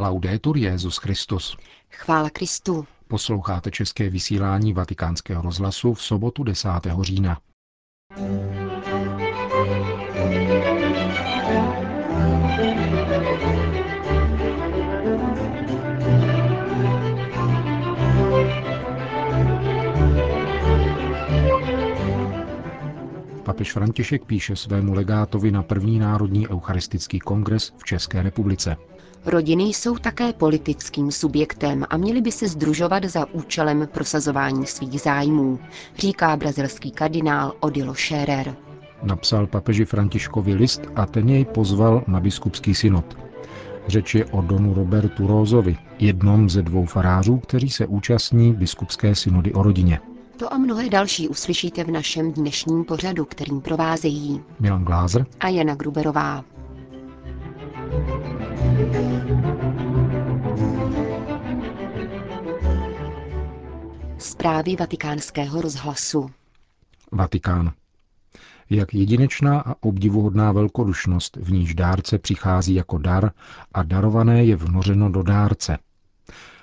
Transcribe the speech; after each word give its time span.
Laudetur 0.00 0.56
Jezus 0.56 0.96
Christus. 0.96 1.56
Chvála 1.90 2.30
Kristu. 2.30 2.86
Posloucháte 3.08 3.70
české 3.70 4.10
vysílání 4.10 4.72
Vatikánského 4.72 5.42
rozhlasu 5.42 5.94
v 5.94 6.02
sobotu 6.02 6.42
10. 6.42 6.68
října. 7.00 7.38
Papež 23.42 23.72
František 23.72 24.24
píše 24.24 24.56
svému 24.56 24.94
legátovi 24.94 25.50
na 25.50 25.62
první 25.62 25.98
národní 25.98 26.48
eucharistický 26.48 27.18
kongres 27.18 27.72
v 27.78 27.84
České 27.84 28.22
republice. 28.22 28.76
Rodiny 29.26 29.64
jsou 29.64 29.96
také 29.96 30.32
politickým 30.32 31.10
subjektem 31.10 31.84
a 31.90 31.96
měly 31.96 32.20
by 32.20 32.32
se 32.32 32.48
združovat 32.48 33.04
za 33.04 33.26
účelem 33.32 33.88
prosazování 33.92 34.66
svých 34.66 35.00
zájmů, 35.00 35.58
říká 35.98 36.36
brazilský 36.36 36.90
kardinál 36.90 37.52
Odilo 37.60 37.94
Scherer. 37.94 38.56
Napsal 39.02 39.46
papeži 39.46 39.84
Františkovi 39.84 40.54
list 40.54 40.82
a 40.96 41.06
ten 41.06 41.28
jej 41.28 41.44
pozval 41.44 42.04
na 42.06 42.20
biskupský 42.20 42.74
synod. 42.74 43.18
Řeč 43.86 44.14
je 44.14 44.24
o 44.24 44.42
Donu 44.42 44.74
Robertu 44.74 45.26
Rózovi, 45.26 45.76
jednom 45.98 46.50
ze 46.50 46.62
dvou 46.62 46.86
farářů, 46.86 47.38
kteří 47.38 47.70
se 47.70 47.86
účastní 47.86 48.52
biskupské 48.52 49.14
synody 49.14 49.52
o 49.52 49.62
rodině. 49.62 50.00
To 50.36 50.54
a 50.54 50.58
mnohé 50.58 50.88
další 50.88 51.28
uslyšíte 51.28 51.84
v 51.84 51.90
našem 51.90 52.32
dnešním 52.32 52.84
pořadu, 52.84 53.24
kterým 53.24 53.60
provázejí 53.60 54.40
Milan 54.60 54.84
Glázer 54.84 55.26
a 55.40 55.48
Jana 55.48 55.74
Gruberová. 55.74 56.44
Zprávy 64.18 64.76
vatikánského 64.76 65.60
rozhlasu. 65.60 66.30
Vatikán. 67.12 67.72
Jak 68.70 68.94
jedinečná 68.94 69.60
a 69.60 69.74
obdivuhodná 69.80 70.52
velkodušnost, 70.52 71.36
v 71.36 71.52
níž 71.52 71.74
dárce 71.74 72.18
přichází 72.18 72.74
jako 72.74 72.98
dar 72.98 73.30
a 73.74 73.82
darované 73.82 74.44
je 74.44 74.56
vnořeno 74.56 75.10
do 75.10 75.22
dárce. 75.22 75.78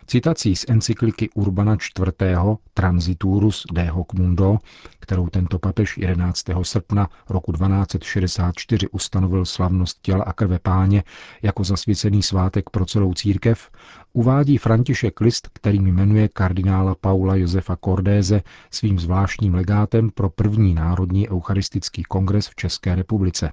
Citací 0.07 0.55
z 0.55 0.65
encykliky 0.69 1.29
Urbana 1.29 1.73
IV. 1.73 2.35
Transiturus 2.73 3.65
de 3.73 3.83
hoc 3.83 4.07
mundo, 4.13 4.57
kterou 4.99 5.29
tento 5.29 5.59
papež 5.59 5.97
11. 5.97 6.43
srpna 6.61 7.09
roku 7.29 7.51
1264 7.51 8.87
ustanovil 8.87 9.45
slavnost 9.45 10.01
těla 10.01 10.23
a 10.23 10.33
krve 10.33 10.59
páně 10.59 11.03
jako 11.41 11.63
zasvěcený 11.63 12.23
svátek 12.23 12.69
pro 12.69 12.85
celou 12.85 13.13
církev, 13.13 13.71
uvádí 14.13 14.57
František 14.57 15.21
List, 15.21 15.49
kterým 15.53 15.85
jmenuje 15.85 16.27
kardinála 16.27 16.95
Paula 16.95 17.35
Josefa 17.35 17.77
Cordéze 17.85 18.41
svým 18.71 18.99
zvláštním 18.99 19.55
legátem 19.55 20.09
pro 20.09 20.29
první 20.29 20.73
národní 20.73 21.29
eucharistický 21.29 22.03
kongres 22.03 22.47
v 22.47 22.55
České 22.55 22.95
republice 22.95 23.51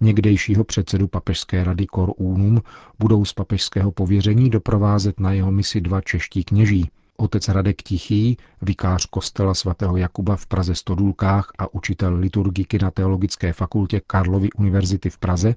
někdejšího 0.00 0.64
předsedu 0.64 1.08
papežské 1.08 1.64
rady 1.64 1.86
Cor 1.94 2.12
Unum 2.16 2.62
budou 2.98 3.24
z 3.24 3.32
papežského 3.32 3.92
pověření 3.92 4.50
doprovázet 4.50 5.20
na 5.20 5.32
jeho 5.32 5.52
misi 5.52 5.80
dva 5.80 6.00
čeští 6.00 6.44
kněží. 6.44 6.90
Otec 7.18 7.48
Radek 7.48 7.82
Tichý, 7.82 8.36
vikář 8.62 9.06
kostela 9.06 9.54
svatého 9.54 9.96
Jakuba 9.96 10.36
v 10.36 10.46
Praze 10.46 10.74
Stodulkách 10.74 11.52
a 11.58 11.74
učitel 11.74 12.14
liturgiky 12.14 12.78
na 12.82 12.90
Teologické 12.90 13.52
fakultě 13.52 14.00
Karlovy 14.06 14.52
univerzity 14.52 15.10
v 15.10 15.18
Praze 15.18 15.54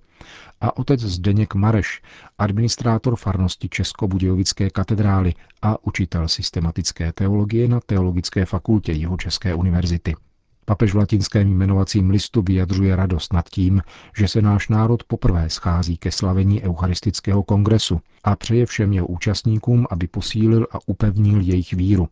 a 0.61 0.77
otec 0.77 0.99
Zdeněk 0.99 1.55
Mareš, 1.55 2.01
administrátor 2.37 3.15
farnosti 3.15 3.69
Česko-Budějovické 3.69 4.69
katedrály 4.69 5.33
a 5.61 5.85
učitel 5.85 6.27
systematické 6.27 7.13
teologie 7.13 7.67
na 7.67 7.79
Teologické 7.79 8.45
fakultě 8.45 8.91
Jihočeské 8.91 9.55
univerzity. 9.55 10.15
Papež 10.69 10.93
v 10.93 10.97
latinském 10.97 11.47
jmenovacím 11.47 12.09
listu 12.09 12.41
vyjadřuje 12.41 12.95
radost 12.95 13.33
nad 13.33 13.49
tím, 13.49 13.81
že 14.17 14.27
se 14.27 14.41
náš 14.41 14.69
národ 14.69 15.03
poprvé 15.03 15.49
schází 15.49 15.97
ke 15.97 16.11
slavení 16.11 16.63
Eucharistického 16.63 17.43
kongresu 17.43 18.01
a 18.23 18.35
přeje 18.35 18.65
všem 18.65 18.93
jeho 18.93 19.07
účastníkům, 19.07 19.87
aby 19.89 20.07
posílil 20.07 20.67
a 20.71 20.77
upevnil 20.85 21.41
jejich 21.41 21.73
víru. 21.73 22.07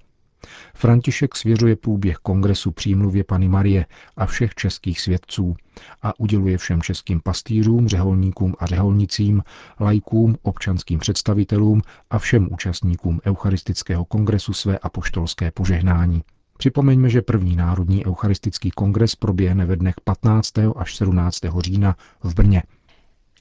František 0.76 1.36
svěřuje 1.36 1.76
průběh 1.76 2.18
kongresu 2.18 2.72
přímluvě 2.72 3.24
Pany 3.24 3.48
Marie 3.48 3.86
a 4.16 4.26
všech 4.26 4.56
českých 4.56 5.02
svědců 5.02 5.56
a 6.02 6.20
uděluje 6.20 6.58
všem 6.58 6.82
českým 6.82 7.22
pastýřům, 7.24 7.88
řeholníkům 7.88 8.56
a 8.60 8.66
řeholnicím, 8.66 9.44
lajkům, 9.80 10.38
občanským 10.42 11.00
představitelům 11.00 11.82
a 12.10 12.20
všem 12.20 12.48
účastníkům 12.52 13.20
Eucharistického 13.26 14.06
kongresu 14.06 14.54
své 14.54 14.78
apoštolské 14.78 15.52
požehnání. 15.52 16.24
Připomeňme, 16.58 17.10
že 17.10 17.22
první 17.22 17.56
národní 17.56 18.06
eucharistický 18.06 18.72
kongres 18.72 19.16
proběhne 19.16 19.66
ve 19.66 19.76
dnech 19.76 19.96
15. 20.04 20.54
až 20.76 20.96
17. 20.96 21.40
října 21.60 21.96
v 22.24 22.34
Brně. 22.36 22.64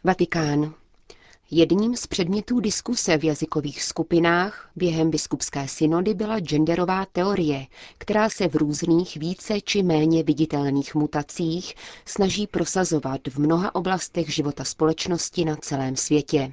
Vatikán. 0.04 0.74
Jedním 1.50 1.96
z 1.96 2.06
předmětů 2.06 2.60
diskuse 2.60 3.18
v 3.18 3.24
jazykových 3.24 3.82
skupinách 3.82 4.70
během 4.76 5.10
biskupské 5.10 5.68
synody 5.68 6.14
byla 6.14 6.40
genderová 6.40 7.06
teorie, 7.12 7.66
která 7.98 8.28
se 8.28 8.48
v 8.48 8.54
různých 8.56 9.16
více 9.16 9.60
či 9.60 9.82
méně 9.82 10.22
viditelných 10.22 10.94
mutacích 10.94 11.74
snaží 12.04 12.46
prosazovat 12.46 13.20
v 13.28 13.38
mnoha 13.38 13.74
oblastech 13.74 14.34
života 14.34 14.64
společnosti 14.64 15.44
na 15.44 15.56
celém 15.56 15.96
světě. 15.96 16.52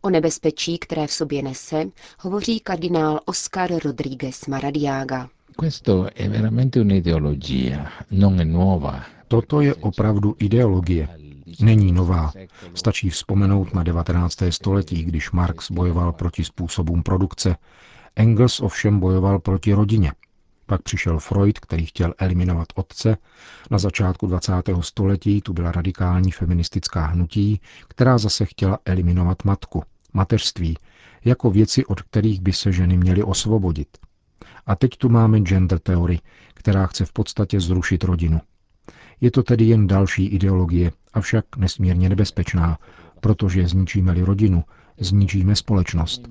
O 0.00 0.10
nebezpečí, 0.10 0.78
které 0.78 1.06
v 1.06 1.12
sobě 1.12 1.42
nese, 1.42 1.84
hovoří 2.18 2.60
kardinál 2.60 3.20
Oscar 3.24 3.72
Rodríguez 3.84 4.46
Maradiaga. 4.46 5.28
Toto 9.28 9.60
je 9.60 9.74
opravdu 9.74 10.36
ideologie. 10.38 11.08
Není 11.60 11.92
nová. 11.92 12.32
Stačí 12.74 13.10
vzpomenout 13.10 13.74
na 13.74 13.82
19. 13.82 14.38
století, 14.50 15.04
když 15.04 15.30
Marx 15.30 15.70
bojoval 15.70 16.12
proti 16.12 16.44
způsobům 16.44 17.02
produkce. 17.02 17.56
Engels 18.16 18.60
ovšem 18.60 19.00
bojoval 19.00 19.38
proti 19.38 19.72
rodině. 19.72 20.12
Pak 20.66 20.82
přišel 20.82 21.18
Freud, 21.18 21.58
který 21.58 21.86
chtěl 21.86 22.14
eliminovat 22.18 22.68
otce. 22.74 23.16
Na 23.70 23.78
začátku 23.78 24.26
20. 24.26 24.52
století 24.80 25.40
tu 25.40 25.52
byla 25.52 25.72
radikální 25.72 26.30
feministická 26.30 27.06
hnutí, 27.06 27.60
která 27.88 28.18
zase 28.18 28.44
chtěla 28.46 28.78
eliminovat 28.84 29.44
matku, 29.44 29.82
mateřství, 30.12 30.76
jako 31.24 31.50
věci, 31.50 31.86
od 31.86 32.02
kterých 32.02 32.40
by 32.40 32.52
se 32.52 32.72
ženy 32.72 32.96
měly 32.96 33.22
osvobodit. 33.22 33.88
A 34.66 34.76
teď 34.76 34.90
tu 34.96 35.08
máme 35.08 35.40
gender 35.40 35.78
teorii, 35.78 36.18
která 36.54 36.86
chce 36.86 37.04
v 37.04 37.12
podstatě 37.12 37.60
zrušit 37.60 38.04
rodinu. 38.04 38.40
Je 39.20 39.30
to 39.30 39.42
tedy 39.42 39.64
jen 39.64 39.86
další 39.86 40.26
ideologie, 40.26 40.92
avšak 41.14 41.56
nesmírně 41.56 42.08
nebezpečná, 42.08 42.78
protože 43.20 43.68
zničíme-li 43.68 44.22
rodinu, 44.22 44.64
zničíme 45.00 45.56
společnost. 45.56 46.28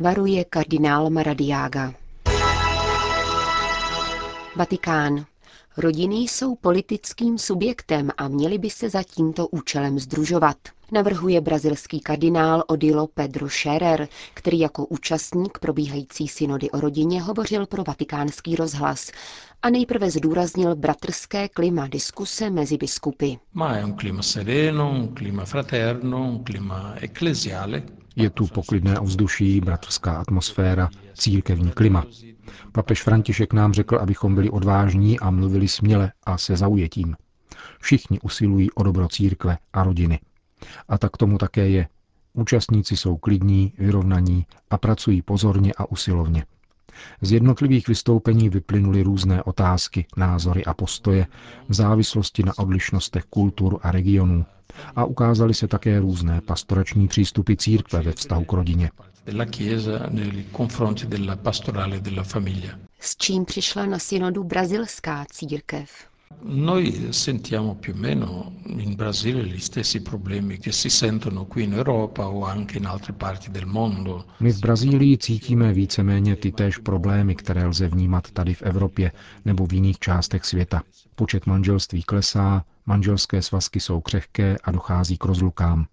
Varuje 0.00 0.44
kardinál 0.44 1.10
Maradiaga. 1.10 1.94
Vatikán. 4.56 5.24
Rodiny 5.80 6.16
jsou 6.16 6.54
politickým 6.54 7.38
subjektem 7.38 8.10
a 8.16 8.28
měly 8.28 8.58
by 8.58 8.70
se 8.70 8.90
za 8.90 9.02
tímto 9.02 9.48
účelem 9.48 9.98
združovat, 9.98 10.56
navrhuje 10.92 11.40
brazilský 11.40 12.00
kardinál 12.00 12.64
Odilo 12.66 13.06
Pedro 13.06 13.48
Scherer, 13.48 14.08
který 14.34 14.58
jako 14.58 14.86
účastník 14.86 15.58
probíhající 15.58 16.28
synody 16.28 16.70
o 16.70 16.80
rodině 16.80 17.22
hovořil 17.22 17.66
pro 17.66 17.84
vatikánský 17.84 18.56
rozhlas 18.56 19.10
a 19.62 19.70
nejprve 19.70 20.10
zdůraznil 20.10 20.76
bratrské 20.76 21.48
klima 21.48 21.88
diskuse 21.88 22.50
mezi 22.50 22.76
biskupy. 22.76 23.32
Je 28.18 28.30
tu 28.30 28.46
poklidné 28.46 28.98
ovzduší, 28.98 29.60
bratrská 29.60 30.18
atmosféra, 30.18 30.90
církevní 31.14 31.70
klima. 31.70 32.04
Papež 32.72 33.02
František 33.02 33.52
nám 33.52 33.72
řekl, 33.72 33.96
abychom 33.96 34.34
byli 34.34 34.50
odvážní 34.50 35.20
a 35.20 35.30
mluvili 35.30 35.68
směle 35.68 36.12
a 36.26 36.38
se 36.38 36.56
zaujetím. 36.56 37.16
Všichni 37.80 38.20
usilují 38.20 38.70
o 38.70 38.82
dobro 38.82 39.08
církve 39.08 39.58
a 39.72 39.82
rodiny. 39.84 40.20
A 40.88 40.98
tak 40.98 41.16
tomu 41.16 41.38
také 41.38 41.68
je. 41.68 41.88
Účastníci 42.32 42.96
jsou 42.96 43.16
klidní, 43.16 43.72
vyrovnaní 43.78 44.46
a 44.70 44.78
pracují 44.78 45.22
pozorně 45.22 45.72
a 45.76 45.90
usilovně. 45.90 46.44
Z 47.22 47.32
jednotlivých 47.32 47.88
vystoupení 47.88 48.48
vyplynuly 48.48 49.02
různé 49.02 49.42
otázky, 49.42 50.06
názory 50.16 50.64
a 50.64 50.74
postoje 50.74 51.26
v 51.68 51.74
závislosti 51.74 52.42
na 52.42 52.58
odlišnostech 52.58 53.24
kultur 53.24 53.78
a 53.82 53.90
regionů 53.90 54.44
a 54.96 55.04
ukázaly 55.04 55.54
se 55.54 55.68
také 55.68 56.00
různé 56.00 56.40
pastorační 56.40 57.08
přístupy 57.08 57.54
církve 57.56 58.02
ve 58.02 58.12
vztahu 58.12 58.44
k 58.44 58.52
rodině. 58.52 58.90
S 63.00 63.16
čím 63.16 63.44
přišla 63.44 63.86
na 63.86 63.98
synodu 63.98 64.44
brazilská 64.44 65.26
církev? 65.30 65.90
Noi 66.50 67.12
sentiamo 67.12 67.74
più 67.74 67.92
o 67.94 67.96
meno 67.96 68.52
in 68.66 68.94
Brasile 68.94 69.44
gli 69.44 69.58
stessi 69.58 70.00
problemi 70.02 70.58
che 70.58 70.72
si 70.72 70.88
sentono 70.88 71.44
qui 71.44 71.64
in 71.64 71.72
Europa 71.72 72.26
o 72.28 72.44
anche 72.44 72.78
in 72.78 72.86
altre 72.86 73.12
parti 73.12 73.50
del 73.50 73.66
mondo. 73.66 74.24
My 74.40 74.52
v 74.52 74.58
Brazílii 74.60 75.18
cítíme 75.18 75.72
víceméně 75.72 76.36
ty 76.36 76.52
též 76.52 76.78
problémy, 76.78 77.34
které 77.34 77.66
lze 77.66 77.88
vnímat 77.88 78.30
tady 78.30 78.54
v 78.54 78.62
Evropě 78.62 79.12
nebo 79.44 79.66
v 79.66 79.72
jiných 79.72 79.98
částech 79.98 80.44
světa. 80.44 80.82
Počet 81.14 81.46
manželství 81.46 82.02
klesá, 82.02 82.64
manželské 82.86 83.42
svazky 83.42 83.80
jsou 83.80 84.00
křehké 84.00 84.56
a 84.64 84.70
dochází 84.70 85.18
k 85.18 85.24
rozlukám. 85.24 85.86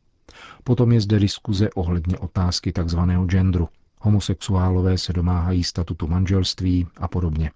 Potom 0.63 0.91
je 0.91 1.01
zde 1.01 1.19
diskuze 1.19 1.69
ohledně 1.75 2.17
otázky 2.17 2.71
tzv. 2.71 2.99
genderu. 3.25 3.69
Homosexuálové 3.99 4.97
se 4.97 5.13
domáhají 5.13 5.63
statutu 5.63 6.07
manželství 6.07 6.87
a 6.97 7.07
podobně. 7.07 7.51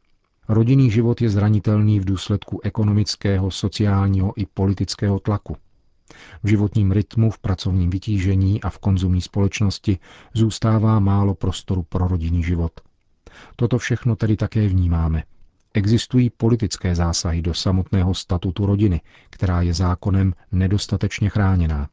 Rodinný 0.50 0.92
život 0.92 1.22
je 1.22 1.30
zranitelný 1.30 2.00
v 2.00 2.06
důsledku 2.06 2.60
ekonomického, 2.64 3.52
sociálního 3.52 4.34
i 4.36 4.46
politického 4.46 5.20
tlaku. 5.20 5.58
V 6.44 6.48
životním 6.48 6.92
rytmu, 6.92 7.32
v 7.32 7.40
pracovním 7.40 7.90
vytížení 7.90 8.62
a 8.62 8.70
v 8.70 8.78
konzumní 8.80 9.22
společnosti 9.22 10.00
zůstává 10.34 11.00
málo 11.00 11.34
prostoru 11.34 11.84
pro 11.84 12.08
rodinný 12.08 12.44
život. 12.44 12.72
Toto 13.56 13.78
všechno 13.78 14.16
tedy 14.16 14.36
také 14.36 14.68
vnímáme. 14.68 15.24
Existují 15.74 16.30
politické 16.30 16.96
zásahy 16.96 17.42
do 17.42 17.54
samotného 17.54 18.14
statutu 18.14 18.66
rodiny, 18.66 19.02
která 19.30 19.62
je 19.62 19.74
zákonem 19.74 20.34
nedostatečně 20.52 21.30
chráněná. 21.30 21.90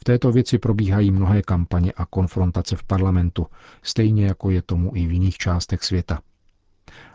V 0.00 0.04
této 0.04 0.32
věci 0.32 0.58
probíhají 0.58 1.10
mnohé 1.10 1.42
kampaně 1.42 1.92
a 1.92 2.06
konfrontace 2.06 2.76
v 2.76 2.82
parlamentu, 2.84 3.46
stejně 3.82 4.26
jako 4.26 4.50
je 4.50 4.62
tomu 4.62 4.92
i 4.94 5.06
v 5.06 5.12
jiných 5.12 5.36
částech 5.36 5.84
světa. 5.84 6.20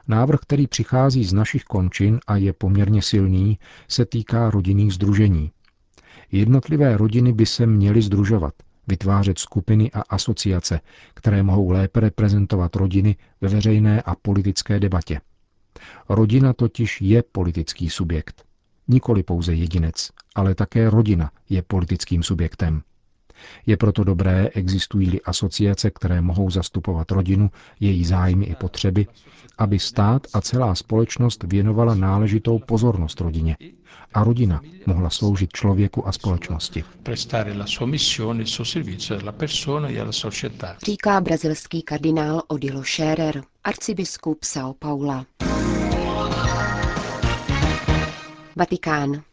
Návrh, 0.07 0.39
který 0.39 0.67
přichází 0.67 1.25
z 1.25 1.33
našich 1.33 1.63
končin 1.63 2.19
a 2.27 2.35
je 2.35 2.53
poměrně 2.53 3.01
silný, 3.01 3.59
se 3.87 4.05
týká 4.05 4.49
rodinných 4.49 4.93
združení. 4.93 5.51
Jednotlivé 6.31 6.97
rodiny 6.97 7.33
by 7.33 7.45
se 7.45 7.65
měly 7.65 8.01
združovat, 8.01 8.53
vytvářet 8.87 9.39
skupiny 9.39 9.91
a 9.91 10.01
asociace, 10.01 10.79
které 11.13 11.43
mohou 11.43 11.69
lépe 11.71 11.99
reprezentovat 11.99 12.75
rodiny 12.75 13.15
ve 13.41 13.49
veřejné 13.49 14.01
a 14.01 14.15
politické 14.15 14.79
debatě. 14.79 15.21
Rodina 16.09 16.53
totiž 16.53 17.01
je 17.01 17.23
politický 17.31 17.89
subjekt. 17.89 18.45
Nikoli 18.87 19.23
pouze 19.23 19.53
jedinec, 19.53 20.09
ale 20.35 20.55
také 20.55 20.89
rodina 20.89 21.31
je 21.49 21.61
politickým 21.61 22.23
subjektem. 22.23 22.81
Je 23.65 23.77
proto 23.77 24.03
dobré, 24.03 24.49
existují-li 24.53 25.21
asociace, 25.21 25.91
které 25.91 26.21
mohou 26.21 26.49
zastupovat 26.49 27.11
rodinu, 27.11 27.51
její 27.79 28.05
zájmy 28.05 28.45
i 28.45 28.55
potřeby, 28.55 29.07
aby 29.57 29.79
stát 29.79 30.27
a 30.33 30.41
celá 30.41 30.75
společnost 30.75 31.43
věnovala 31.43 31.95
náležitou 31.95 32.59
pozornost 32.59 33.21
rodině 33.21 33.57
a 34.13 34.23
rodina 34.23 34.61
mohla 34.85 35.09
sloužit 35.09 35.51
člověku 35.53 36.07
a 36.07 36.11
společnosti. 36.11 36.83
Říká 40.85 41.21
brazilský 41.21 41.81
kardinál 41.81 42.41
Odilo 42.47 42.83
Scherer, 42.83 43.43
arcibiskup 43.63 44.43
São 44.43 44.73
Paula. 44.79 45.25
Vatikán. 48.55 49.23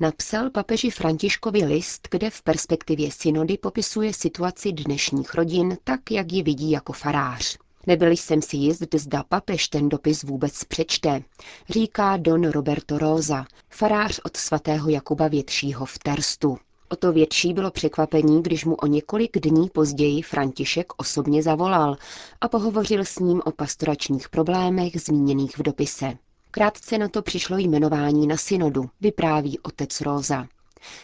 Napsal 0.00 0.50
papeži 0.50 0.90
Františkovi 0.90 1.64
list, 1.64 2.08
kde 2.10 2.30
v 2.30 2.42
perspektivě 2.42 3.12
synody 3.12 3.58
popisuje 3.58 4.12
situaci 4.12 4.72
dnešních 4.72 5.34
rodin 5.34 5.78
tak, 5.84 6.10
jak 6.10 6.32
ji 6.32 6.42
vidí 6.42 6.70
jako 6.70 6.92
farář. 6.92 7.58
Nebyl 7.86 8.10
jsem 8.10 8.42
si 8.42 8.56
jist, 8.56 8.94
zda 8.94 9.22
papež 9.28 9.68
ten 9.68 9.88
dopis 9.88 10.22
vůbec 10.22 10.64
přečte, 10.64 11.22
říká 11.68 12.16
don 12.16 12.50
Roberto 12.50 12.98
Rosa, 12.98 13.46
farář 13.70 14.20
od 14.24 14.36
svatého 14.36 14.90
Jakuba 14.90 15.28
Většího 15.28 15.86
v 15.86 15.98
Terstu. 15.98 16.58
O 16.88 16.96
to 16.96 17.12
větší 17.12 17.54
bylo 17.54 17.70
překvapení, 17.70 18.42
když 18.42 18.64
mu 18.64 18.74
o 18.74 18.86
několik 18.86 19.38
dní 19.38 19.68
později 19.68 20.22
František 20.22 20.86
osobně 20.96 21.42
zavolal 21.42 21.96
a 22.40 22.48
pohovořil 22.48 23.00
s 23.04 23.18
ním 23.18 23.42
o 23.44 23.52
pastoračních 23.52 24.28
problémech 24.28 25.00
zmíněných 25.00 25.58
v 25.58 25.62
dopise. 25.62 26.12
Krátce 26.50 26.98
na 26.98 27.08
to 27.08 27.22
přišlo 27.22 27.58
jmenování 27.58 28.26
na 28.26 28.36
synodu, 28.36 28.90
vypráví 29.00 29.58
otec 29.58 30.00
Róza. 30.00 30.46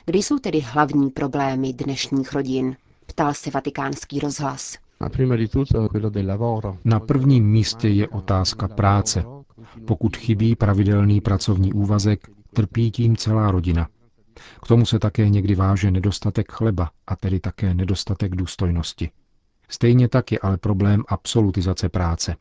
Kde 0.06 0.18
jsou 0.18 0.38
tedy 0.38 0.60
hlavní 0.60 1.10
problémy 1.10 1.72
dnešních 1.72 2.32
rodin? 2.32 2.76
Ptal 3.06 3.34
se 3.34 3.50
vatikánský 3.50 4.20
rozhlas. 4.20 4.76
Na 6.84 7.00
prvním 7.00 7.46
místě 7.50 7.88
je 7.88 8.08
otázka 8.08 8.68
práce. 8.68 9.24
Pokud 9.86 10.16
chybí 10.16 10.56
pravidelný 10.56 11.20
pracovní 11.20 11.72
úvazek, 11.72 12.28
trpí 12.52 12.90
tím 12.90 13.16
celá 13.16 13.50
rodina. 13.50 13.88
K 14.62 14.66
tomu 14.66 14.86
se 14.86 14.98
také 14.98 15.28
někdy 15.28 15.54
váže 15.54 15.90
nedostatek 15.90 16.52
chleba 16.52 16.90
a 17.06 17.16
tedy 17.16 17.40
také 17.40 17.74
nedostatek 17.74 18.36
důstojnosti. 18.36 19.10
Stejně 19.68 20.08
tak 20.08 20.32
je 20.32 20.38
ale 20.38 20.56
problém 20.56 21.02
absolutizace 21.08 21.88
práce. 21.88 22.36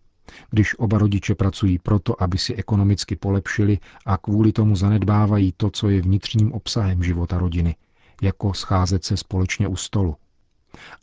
Když 0.50 0.80
oba 0.80 0.98
rodiče 0.98 1.36
pracují 1.36 1.80
proto, 1.80 2.24
aby 2.24 2.38
si 2.38 2.56
ekonomicky 2.56 3.16
polepšili 3.16 3.80
a 4.06 4.18
kvůli 4.18 4.52
tomu 4.52 4.76
zanedbávají 4.76 5.54
to, 5.58 5.70
co 5.70 5.90
je 5.90 6.02
vnitřním 6.02 6.54
obsahem 6.54 7.04
života 7.04 7.38
rodiny, 7.38 7.76
jako 8.22 8.54
scházet 8.54 9.04
se 9.06 9.18
společně 9.18 9.68
u 9.68 9.76
stolu. 9.76 10.16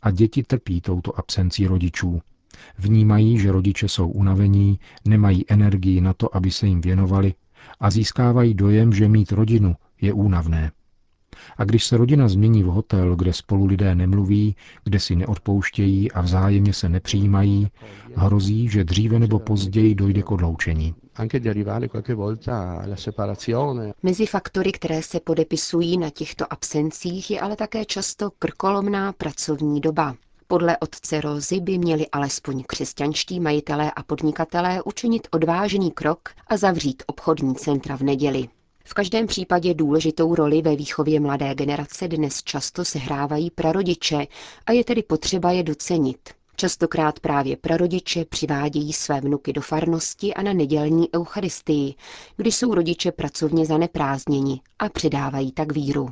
A 0.01 0.11
děti 0.11 0.43
trpí 0.43 0.81
touto 0.81 1.19
absencí 1.19 1.67
rodičů. 1.67 2.21
Vnímají, 2.77 3.39
že 3.39 3.51
rodiče 3.51 3.87
jsou 3.87 4.09
unavení, 4.09 4.79
nemají 5.05 5.45
energii 5.47 6.01
na 6.01 6.13
to, 6.13 6.35
aby 6.35 6.51
se 6.51 6.67
jim 6.67 6.81
věnovali 6.81 7.33
a 7.79 7.89
získávají 7.89 8.53
dojem, 8.53 8.93
že 8.93 9.07
mít 9.07 9.31
rodinu 9.31 9.75
je 10.01 10.13
únavné. 10.13 10.71
A 11.57 11.63
když 11.63 11.85
se 11.85 11.97
rodina 11.97 12.27
změní 12.27 12.63
v 12.63 12.67
hotel, 12.67 13.15
kde 13.15 13.33
spolu 13.33 13.65
lidé 13.65 13.95
nemluví, 13.95 14.55
kde 14.83 14.99
si 14.99 15.15
neodpouštějí 15.15 16.11
a 16.11 16.21
vzájemně 16.21 16.73
se 16.73 16.89
nepřijímají, 16.89 17.67
hrozí, 18.15 18.69
že 18.69 18.83
dříve 18.83 19.19
nebo 19.19 19.39
později 19.39 19.95
dojde 19.95 20.21
k 20.23 20.31
odloučení. 20.31 20.95
Mezi 24.03 24.25
faktory, 24.25 24.71
které 24.71 25.03
se 25.03 25.19
podepisují 25.19 25.97
na 25.97 26.09
těchto 26.09 26.53
absencích, 26.53 27.31
je 27.31 27.41
ale 27.41 27.55
také 27.55 27.85
často 27.85 28.29
krkolomná 28.39 29.13
pracovní 29.13 29.81
doba. 29.81 30.15
Podle 30.47 30.77
otce 30.77 31.21
Rozy 31.21 31.59
by 31.59 31.77
měli 31.77 32.07
alespoň 32.07 32.63
křesťanští 32.67 33.39
majitelé 33.39 33.91
a 33.91 34.03
podnikatelé 34.03 34.83
učinit 34.83 35.27
odvážný 35.31 35.91
krok 35.91 36.29
a 36.47 36.57
zavřít 36.57 37.03
obchodní 37.07 37.55
centra 37.55 37.95
v 37.97 38.01
neděli. 38.01 38.47
V 38.85 38.93
každém 38.93 39.27
případě 39.27 39.73
důležitou 39.73 40.35
roli 40.35 40.61
ve 40.61 40.75
výchově 40.75 41.19
mladé 41.19 41.55
generace 41.55 42.07
dnes 42.07 42.43
často 42.43 42.85
sehrávají 42.85 43.51
prarodiče 43.51 44.27
a 44.65 44.71
je 44.71 44.83
tedy 44.83 45.03
potřeba 45.03 45.51
je 45.51 45.63
docenit. 45.63 46.29
Častokrát 46.55 47.19
právě 47.19 47.57
prarodiče 47.57 48.25
přivádějí 48.25 48.93
své 48.93 49.21
vnuky 49.21 49.53
do 49.53 49.61
farnosti 49.61 50.33
a 50.33 50.41
na 50.41 50.53
nedělní 50.53 51.13
eucharistii, 51.15 51.95
kdy 52.37 52.51
jsou 52.51 52.73
rodiče 52.75 53.11
pracovně 53.11 53.65
zaneprázdněni 53.65 54.61
a 54.79 54.89
předávají 54.89 55.51
tak 55.51 55.73
víru. 55.73 56.09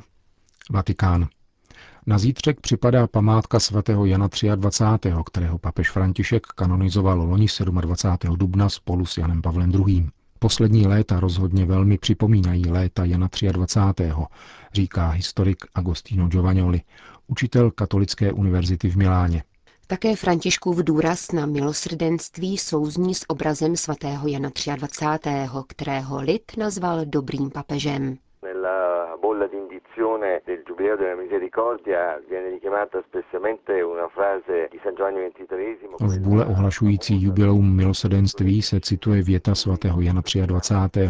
Vatikán. 0.70 1.28
Na 2.06 2.18
zítřek 2.18 2.60
připadá 2.60 3.06
památka 3.06 3.60
svatého 3.60 4.04
Jana 4.06 4.28
23., 4.54 5.12
kterého 5.26 5.58
papež 5.58 5.90
František 5.90 6.46
kanonizoval 6.46 7.18
loni 7.22 7.46
27. 7.80 8.36
dubna 8.36 8.68
spolu 8.68 9.06
s 9.06 9.18
Janem 9.18 9.42
Pavlem 9.42 9.70
II. 9.70 10.08
Poslední 10.42 10.86
léta 10.86 11.20
rozhodně 11.20 11.66
velmi 11.66 11.98
připomínají 11.98 12.66
léta 12.68 13.04
Jana 13.04 13.28
23., 13.52 14.12
říká 14.72 15.08
historik 15.08 15.64
Agostino 15.74 16.28
Giovagnoli, 16.28 16.80
učitel 17.26 17.70
Katolické 17.70 18.32
univerzity 18.32 18.90
v 18.90 18.96
Miláně. 18.96 19.42
Také 19.86 20.16
Františkův 20.16 20.78
důraz 20.78 21.32
na 21.32 21.46
milosrdenství 21.46 22.58
souzní 22.58 23.14
s 23.14 23.24
obrazem 23.30 23.76
svatého 23.76 24.28
Jana 24.28 24.50
23., 24.76 25.30
kterého 25.68 26.20
lid 26.20 26.52
nazval 26.56 27.04
dobrým 27.04 27.50
papežem 27.50 28.16
Giubileo 30.90 30.96
della 30.96 31.22
Misericordia 31.22 32.20
viene 32.28 32.50
richiamata 32.50 33.02
spessamente 33.06 33.80
una 33.80 34.08
frase 34.08 34.68
di 34.70 34.80
San 34.82 34.94
Giovanni 34.94 35.30
XXIII. 35.30 36.18
V 36.18 36.20
bůle 36.20 36.44
ohlašující 36.44 37.22
jubileum 37.22 37.76
milosedenství 37.76 38.62
se 38.62 38.80
cituje 38.80 39.22
věta 39.22 39.54
svatého 39.54 40.00
Jana 40.00 40.22
23. 40.46 41.08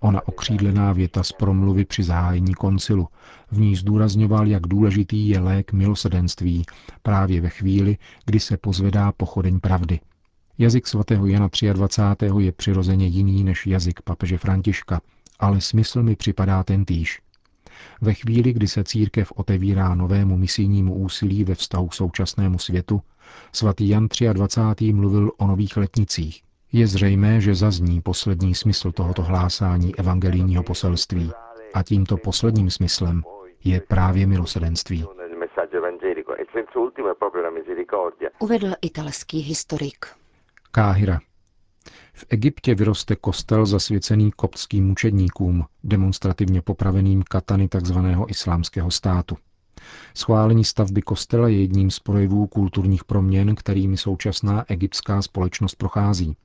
Ona 0.00 0.28
okřídlená 0.28 0.92
věta 0.92 1.22
z 1.22 1.32
promluvy 1.32 1.84
při 1.84 2.02
zahájení 2.02 2.54
koncilu. 2.54 3.08
V 3.50 3.60
ní 3.60 3.76
zdůrazňoval, 3.76 4.46
jak 4.46 4.62
důležitý 4.62 5.28
je 5.28 5.40
lék 5.40 5.72
milosedenství 5.72 6.64
právě 7.02 7.40
ve 7.40 7.48
chvíli, 7.48 7.96
kdy 8.26 8.40
se 8.40 8.56
pozvedá 8.56 9.12
pochodeň 9.12 9.60
pravdy. 9.60 10.00
Jazyk 10.58 10.86
svatého 10.86 11.26
Jana 11.26 11.48
23. 11.72 12.26
je 12.38 12.52
přirozeně 12.52 13.06
jiný 13.06 13.44
než 13.44 13.66
jazyk 13.66 14.02
papeže 14.02 14.38
Františka, 14.38 15.00
ale 15.38 15.60
smysl 15.60 16.02
mi 16.02 16.16
připadá 16.16 16.62
ten 16.62 16.84
týž. 16.84 17.20
Ve 18.00 18.14
chvíli, 18.14 18.52
kdy 18.52 18.68
se 18.68 18.84
církev 18.84 19.32
otevírá 19.36 19.94
novému 19.94 20.36
misijnímu 20.36 20.94
úsilí 20.94 21.44
ve 21.44 21.54
vztahu 21.54 21.88
k 21.88 21.94
současnému 21.94 22.58
světu, 22.58 23.00
svatý 23.52 23.88
Jan 23.88 24.08
23. 24.32 24.92
mluvil 24.92 25.32
o 25.38 25.46
nových 25.46 25.76
letnicích. 25.76 26.42
Je 26.72 26.86
zřejmé, 26.86 27.40
že 27.40 27.54
zazní 27.54 28.00
poslední 28.00 28.54
smysl 28.54 28.92
tohoto 28.92 29.22
hlásání 29.22 29.94
evangelijního 29.98 30.62
poselství. 30.62 31.30
A 31.74 31.82
tímto 31.82 32.16
posledním 32.16 32.70
smyslem 32.70 33.22
je 33.64 33.80
právě 33.80 34.26
milosedenství. 34.26 35.06
Uvedl 38.38 38.72
italský 38.82 39.38
historik. 39.38 40.06
Káhira. 40.70 41.20
V 42.14 42.24
Egyptě 42.28 42.74
vyroste 42.74 43.16
kostel 43.16 43.66
zasvěcený 43.66 44.32
koptským 44.32 44.86
mučedníkům, 44.86 45.64
demonstrativně 45.84 46.62
popraveným 46.62 47.22
katany 47.22 47.68
tzv. 47.68 47.98
islámského 48.28 48.90
státu. 48.90 49.36
Schválení 50.14 50.64
stavby 50.64 51.02
kostela 51.02 51.48
je 51.48 51.60
jedním 51.60 51.90
z 51.90 51.98
projevů 51.98 52.46
kulturních 52.46 53.04
proměn, 53.04 53.54
kterými 53.54 53.96
současná 53.96 54.64
egyptská 54.68 55.22
společnost 55.22 55.74
prochází. 55.74 56.36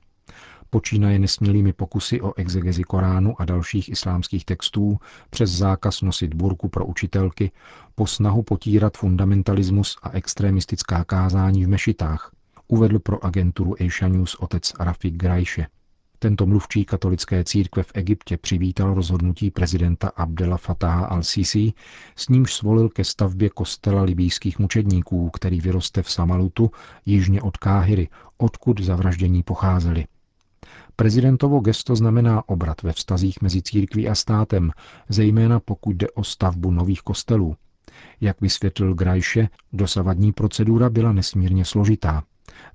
Počínaje 0.70 1.18
nesmělými 1.18 1.72
pokusy 1.72 2.20
o 2.20 2.32
exegezi 2.36 2.82
Koránu 2.82 3.40
a 3.40 3.44
dalších 3.44 3.88
islámských 3.88 4.44
textů 4.44 4.98
přes 5.30 5.50
zákaz 5.50 6.02
nosit 6.02 6.34
burku 6.34 6.68
pro 6.68 6.86
učitelky, 6.86 7.50
po 7.94 8.06
snahu 8.06 8.42
potírat 8.42 8.96
fundamentalismus 8.96 9.96
a 10.02 10.10
extremistická 10.10 11.04
kázání 11.04 11.64
v 11.64 11.68
mešitách, 11.68 12.32
uvedl 12.72 12.98
pro 12.98 13.24
agenturu 13.24 13.74
Asia 13.86 14.08
News 14.08 14.34
otec 14.34 14.72
Rafik 14.80 15.14
Grajše. 15.14 15.66
Tento 16.18 16.46
mluvčí 16.46 16.84
katolické 16.84 17.44
církve 17.44 17.82
v 17.82 17.90
Egyptě 17.94 18.36
přivítal 18.36 18.94
rozhodnutí 18.94 19.50
prezidenta 19.50 20.08
Abdela 20.08 20.56
Fataha 20.56 21.08
al-Sisi, 21.10 21.72
s 22.16 22.28
nímž 22.28 22.54
svolil 22.54 22.88
ke 22.88 23.04
stavbě 23.04 23.50
kostela 23.50 24.02
libýských 24.02 24.58
mučedníků, 24.58 25.30
který 25.30 25.60
vyroste 25.60 26.02
v 26.02 26.10
Samalutu, 26.10 26.70
jižně 27.06 27.42
od 27.42 27.56
Káhyry, 27.56 28.08
odkud 28.38 28.80
zavraždění 28.80 29.42
pocházeli. 29.42 30.06
Prezidentovo 30.96 31.60
gesto 31.60 31.96
znamená 31.96 32.48
obrat 32.48 32.82
ve 32.82 32.92
vztazích 32.92 33.42
mezi 33.42 33.62
církví 33.62 34.08
a 34.08 34.14
státem, 34.14 34.70
zejména 35.08 35.60
pokud 35.60 35.96
jde 35.96 36.10
o 36.10 36.24
stavbu 36.24 36.70
nových 36.70 37.02
kostelů. 37.02 37.56
Jak 38.20 38.40
vysvětlil 38.40 38.94
Grajše, 38.94 39.48
dosavadní 39.72 40.32
procedura 40.32 40.90
byla 40.90 41.12
nesmírně 41.12 41.64
složitá. 41.64 42.22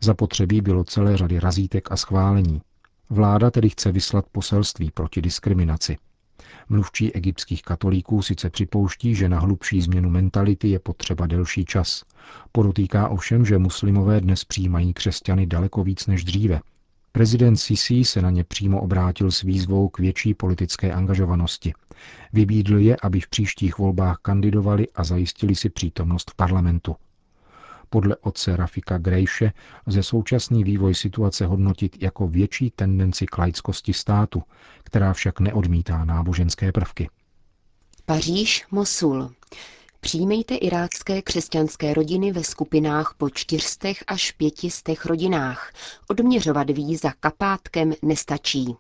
Zapotřebí 0.02 0.62
bylo 0.62 0.84
celé 0.84 1.18
řady 1.18 1.40
razítek 1.40 1.92
a 1.92 1.98
schválení. 1.98 2.62
Vláda 3.10 3.52
tedy 3.52 3.70
chce 3.70 3.92
vyslat 3.92 4.26
poselství 4.32 4.92
proti 4.92 5.22
diskriminaci. 5.22 5.98
Mluvčí 6.70 7.14
egyptských 7.14 7.62
katolíků 7.62 8.22
sice 8.22 8.50
připouští, 8.50 9.16
že 9.16 9.30
na 9.30 9.40
hlubší 9.40 9.82
změnu 9.82 10.10
mentality 10.10 10.68
je 10.68 10.80
potřeba 10.80 11.28
delší 11.28 11.66
čas. 11.66 12.04
Podotýká 12.52 13.08
ovšem, 13.08 13.46
že 13.46 13.58
muslimové 13.58 14.22
dnes 14.22 14.46
přijímají 14.46 14.94
křesťany 14.94 15.46
daleko 15.46 15.84
víc 15.84 16.08
než 16.08 16.24
dříve. 16.24 16.62
Prezident 17.12 17.58
Sisi 17.58 18.04
se 18.04 18.22
na 18.22 18.30
ně 18.30 18.44
přímo 18.44 18.82
obrátil 18.82 19.32
s 19.32 19.42
výzvou 19.42 19.90
k 19.90 20.00
větší 20.00 20.34
politické 20.34 20.94
angažovanosti. 20.94 21.74
Vybídl 22.34 22.78
je, 22.78 22.98
aby 23.02 23.20
v 23.20 23.30
příštích 23.30 23.78
volbách 23.78 24.18
kandidovali 24.22 24.88
a 24.96 25.04
zajistili 25.04 25.56
si 25.56 25.70
přítomnost 25.70 26.32
v 26.32 26.36
parlamentu. 26.36 26.96
Podle 27.96 28.16
otce 28.16 28.56
Rafika 28.56 28.98
Grejše 28.98 29.52
lze 29.86 30.04
současný 30.04 30.64
vývoj 30.64 30.96
situace 30.96 31.46
hodnotit 31.46 32.04
jako 32.04 32.28
větší 32.28 32.72
tendenci 32.72 33.26
k 33.26 33.38
laickosti 33.38 33.94
státu, 33.94 34.44
která 34.84 35.14
však 35.14 35.40
neodmítá 35.40 36.06
náboženské 36.06 36.72
prvky. 36.72 37.10
Paříž, 38.06 38.66
Mosul. 38.72 39.32
Přijmejte 40.00 40.56
irácké 40.56 41.22
křesťanské 41.22 41.94
rodiny 41.94 42.32
ve 42.32 42.44
skupinách 42.44 43.14
po 43.18 43.30
čtyřstech 43.30 44.04
až 44.08 44.32
pětistech 44.32 45.06
rodinách. 45.06 45.74
Odměřovat 46.08 46.70
víza 46.70 47.12
kapátkem 47.20 47.94
nestačí. 48.02 48.76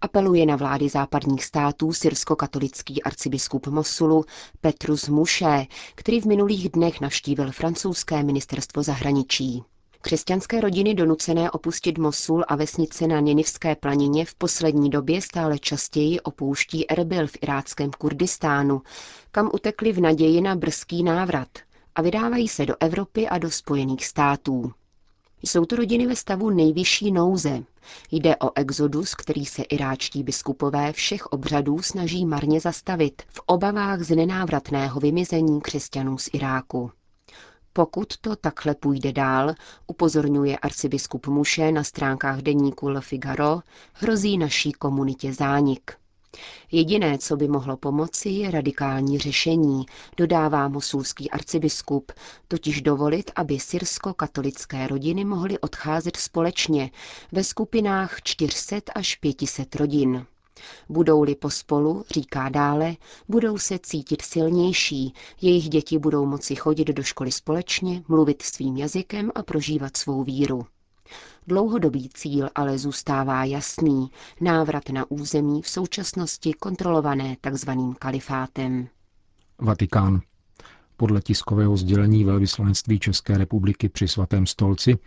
Apeluje 0.00 0.46
na 0.46 0.56
vlády 0.56 0.88
západních 0.88 1.44
států 1.44 1.92
syrsko-katolický 1.92 3.02
arcibiskup 3.02 3.66
Mosulu 3.66 4.24
Petrus 4.60 5.08
Muše, 5.08 5.66
který 5.94 6.20
v 6.20 6.24
minulých 6.26 6.68
dnech 6.68 7.00
navštívil 7.00 7.52
francouzské 7.52 8.22
ministerstvo 8.22 8.82
zahraničí. 8.82 9.62
Křesťanské 10.00 10.60
rodiny 10.60 10.94
donucené 10.94 11.50
opustit 11.50 11.98
Mosul 11.98 12.44
a 12.48 12.56
vesnice 12.56 13.06
na 13.06 13.20
Ninivské 13.20 13.76
planině 13.76 14.24
v 14.24 14.34
poslední 14.34 14.90
době 14.90 15.22
stále 15.22 15.58
častěji 15.58 16.20
opouští 16.20 16.90
Erbil 16.90 17.26
v 17.26 17.36
iráckém 17.42 17.90
Kurdistánu, 17.90 18.82
kam 19.30 19.50
utekli 19.54 19.92
v 19.92 20.00
naději 20.00 20.40
na 20.40 20.56
brzký 20.56 21.02
návrat 21.02 21.48
a 21.94 22.02
vydávají 22.02 22.48
se 22.48 22.66
do 22.66 22.74
Evropy 22.80 23.28
a 23.28 23.38
do 23.38 23.50
Spojených 23.50 24.06
států. 24.06 24.72
Jsou 25.46 25.64
to 25.64 25.76
rodiny 25.76 26.06
ve 26.06 26.16
stavu 26.16 26.50
nejvyšší 26.50 27.12
nouze. 27.12 27.62
Jde 28.10 28.36
o 28.36 28.50
exodus, 28.54 29.14
který 29.14 29.46
se 29.46 29.62
iráčtí 29.62 30.22
biskupové 30.22 30.92
všech 30.92 31.26
obřadů 31.26 31.82
snaží 31.82 32.26
marně 32.26 32.60
zastavit 32.60 33.22
v 33.28 33.40
obavách 33.46 34.00
z 34.00 34.16
nenávratného 34.16 35.00
vymizení 35.00 35.60
křesťanů 35.60 36.18
z 36.18 36.28
Iráku. 36.32 36.90
Pokud 37.72 38.16
to 38.16 38.36
takhle 38.36 38.74
půjde 38.74 39.12
dál, 39.12 39.54
upozorňuje 39.86 40.58
arcibiskup 40.58 41.26
Muše 41.26 41.72
na 41.72 41.84
stránkách 41.84 42.38
deníku 42.42 42.88
Le 42.88 43.00
Figaro, 43.00 43.60
hrozí 43.92 44.38
naší 44.38 44.72
komunitě 44.72 45.32
zánik. 45.32 45.96
Jediné, 46.72 47.18
co 47.18 47.36
by 47.36 47.48
mohlo 47.48 47.76
pomoci, 47.76 48.28
je 48.28 48.50
radikální 48.50 49.18
řešení, 49.18 49.86
dodává 50.16 50.68
mosulský 50.68 51.30
arcibiskup, 51.30 52.12
totiž 52.48 52.82
dovolit, 52.82 53.30
aby 53.36 53.60
syrsko-katolické 53.60 54.86
rodiny 54.86 55.24
mohly 55.24 55.58
odcházet 55.58 56.16
společně 56.16 56.90
ve 57.32 57.44
skupinách 57.44 58.22
400 58.22 58.76
až 58.94 59.16
500 59.16 59.76
rodin. 59.76 60.26
Budou-li 60.88 61.34
pospolu, 61.34 62.04
říká 62.10 62.48
dále, 62.48 62.96
budou 63.28 63.58
se 63.58 63.78
cítit 63.78 64.22
silnější, 64.22 65.14
jejich 65.40 65.68
děti 65.68 65.98
budou 65.98 66.26
moci 66.26 66.54
chodit 66.56 66.88
do 66.88 67.02
školy 67.02 67.32
společně, 67.32 68.02
mluvit 68.08 68.42
svým 68.42 68.76
jazykem 68.76 69.32
a 69.34 69.42
prožívat 69.42 69.96
svou 69.96 70.22
víru. 70.22 70.66
Dlouhodobý 71.46 72.08
cíl 72.14 72.48
ale 72.54 72.78
zůstává 72.78 73.44
jasný, 73.44 74.10
návrat 74.40 74.88
na 74.88 75.10
území 75.10 75.62
v 75.62 75.68
současnosti 75.68 76.52
kontrolované 76.52 77.36
tzv. 77.40 77.70
kalifátem. 77.98 78.88
Vatikán. 79.58 80.20
Podle 80.96 81.20
tiskového 81.20 81.76
sdělení 81.76 82.24
velvyslanectví 82.24 82.98
České 82.98 83.38
republiky 83.38 83.88
při 83.88 84.08
svatém 84.08 84.46
stolci 84.46 84.98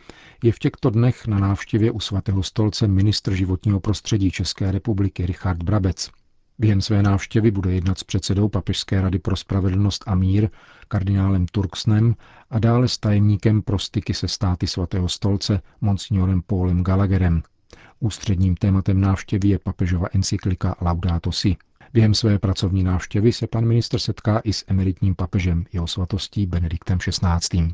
je 0.43 0.51
v 0.51 0.59
těchto 0.59 0.89
dnech 0.89 1.27
na 1.27 1.39
návštěvě 1.39 1.91
u 1.91 1.99
svatého 1.99 2.43
stolce 2.43 2.87
ministr 2.87 3.33
životního 3.33 3.79
prostředí 3.79 4.31
České 4.31 4.71
republiky 4.71 5.25
Richard 5.25 5.63
Brabec. 5.63 6.09
Během 6.59 6.81
své 6.81 7.03
návštěvy 7.03 7.51
bude 7.51 7.71
jednat 7.71 7.99
s 7.99 8.03
předsedou 8.03 8.49
Papežské 8.49 9.01
rady 9.01 9.19
pro 9.19 9.35
spravedlnost 9.35 10.03
a 10.07 10.15
mír, 10.15 10.49
kardinálem 10.87 11.45
Turksnem 11.45 12.15
a 12.49 12.59
dále 12.59 12.87
s 12.87 12.97
tajemníkem 12.97 13.61
pro 13.61 13.79
styky 13.79 14.13
se 14.13 14.27
státy 14.27 14.67
svatého 14.67 15.09
stolce, 15.09 15.61
monsignorem 15.81 16.41
Paulem 16.41 16.83
Gallagherem. 16.83 17.43
Ústředním 17.99 18.55
tématem 18.55 19.01
návštěvy 19.01 19.47
je 19.47 19.59
papežova 19.59 20.07
encyklika 20.13 20.75
Laudato 20.81 21.31
Si. 21.31 21.55
Během 21.93 22.13
své 22.13 22.39
pracovní 22.39 22.83
návštěvy 22.83 23.33
se 23.33 23.47
pan 23.47 23.65
ministr 23.65 23.99
setká 23.99 24.39
i 24.43 24.53
s 24.53 24.65
emeritním 24.67 25.15
papežem, 25.15 25.65
jeho 25.73 25.87
svatostí 25.87 26.45
Benediktem 26.45 26.97
XVI. 26.97 27.73